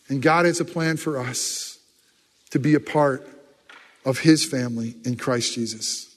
[0.09, 1.79] And God has a plan for us
[2.51, 3.27] to be a part
[4.05, 6.15] of his family in Christ Jesus.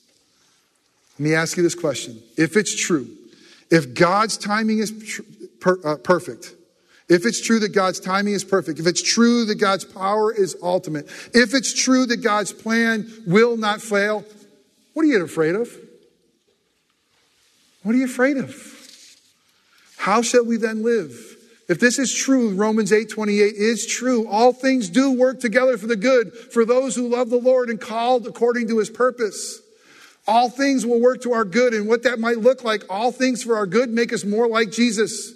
[1.17, 2.21] Let me ask you this question.
[2.37, 3.07] If it's true,
[3.69, 4.91] if God's timing is
[5.59, 6.53] per, uh, perfect,
[7.09, 10.55] if it's true that God's timing is perfect, if it's true that God's power is
[10.61, 14.23] ultimate, if it's true that God's plan will not fail,
[14.93, 15.75] what are you afraid of?
[17.83, 18.55] What are you afraid of?
[19.97, 21.37] How shall we then live?
[21.69, 24.27] If this is true, Romans 8:28 is true.
[24.27, 27.79] All things do work together for the good for those who love the Lord and
[27.79, 29.61] called according to his purpose.
[30.27, 33.43] All things will work to our good and what that might look like, all things
[33.43, 35.33] for our good make us more like Jesus.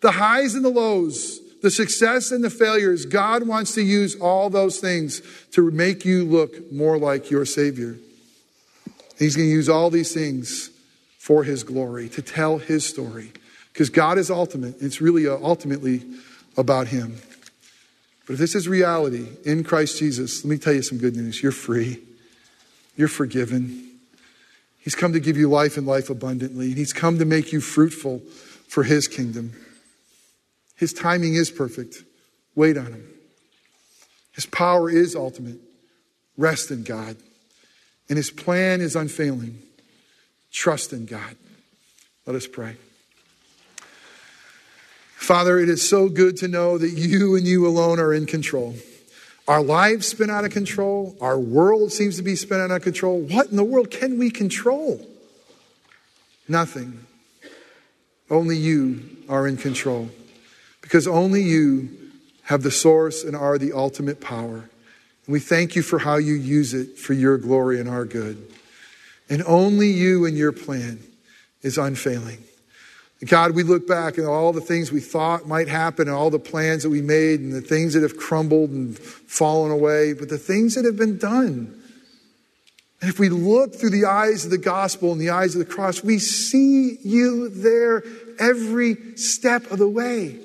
[0.00, 4.50] The highs and the lows, the success and the failures, God wants to use all
[4.50, 5.22] those things
[5.52, 7.96] to make you look more like your savior.
[9.18, 10.70] He's going to use all these things
[11.18, 13.32] for his glory, to tell his story.
[13.72, 14.76] Because God is ultimate.
[14.80, 16.02] It's really uh, ultimately
[16.56, 17.16] about him.
[18.26, 21.42] But if this is reality in Christ Jesus, let me tell you some good news.
[21.42, 22.00] You're free.
[22.96, 23.98] You're forgiven.
[24.80, 26.66] He's come to give you life and life abundantly.
[26.68, 28.20] And he's come to make you fruitful
[28.68, 29.52] for his kingdom.
[30.76, 32.04] His timing is perfect.
[32.54, 33.08] Wait on him.
[34.32, 35.58] His power is ultimate.
[36.36, 37.16] Rest in God.
[38.08, 39.62] And his plan is unfailing.
[40.52, 41.36] Trust in God.
[42.26, 42.76] Let us pray.
[45.16, 48.74] Father, it is so good to know that you and you alone are in control.
[49.48, 51.16] Our lives spin out of control.
[51.20, 53.20] Our world seems to be spinning out of control.
[53.20, 55.06] What in the world can we control?
[56.46, 57.06] Nothing.
[58.30, 60.10] Only you are in control.
[60.80, 61.88] Because only you
[62.44, 64.68] have the source and are the ultimate power.
[65.26, 68.50] And we thank you for how you use it for your glory and our good.
[69.30, 71.02] And only you and your plan
[71.62, 72.44] is unfailing.
[73.26, 76.38] God, we look back at all the things we thought might happen and all the
[76.38, 80.36] plans that we made and the things that have crumbled and fallen away, but the
[80.36, 81.80] things that have been done.
[83.00, 85.72] And if we look through the eyes of the gospel and the eyes of the
[85.72, 88.02] cross, we see you there
[88.38, 90.38] every step of the way.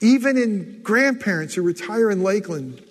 [0.00, 2.82] Even in grandparents who retire in Lakeland,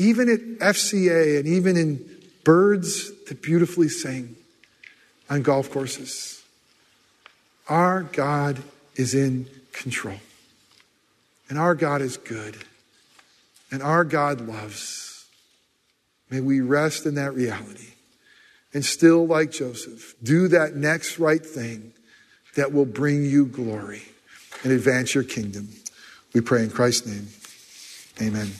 [0.00, 0.40] even at
[0.74, 2.08] FCA, and even in
[2.42, 4.34] birds that beautifully sing
[5.28, 6.42] on golf courses.
[7.68, 8.62] Our God
[8.96, 10.18] is in control.
[11.48, 12.56] And our God is good.
[13.70, 15.26] And our God loves.
[16.30, 17.92] May we rest in that reality.
[18.72, 21.92] And still, like Joseph, do that next right thing
[22.56, 24.02] that will bring you glory
[24.62, 25.68] and advance your kingdom.
[26.32, 27.28] We pray in Christ's name.
[28.20, 28.50] Amen.